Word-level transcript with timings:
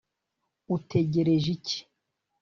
utegereje 0.75 1.47
iki 1.55 1.77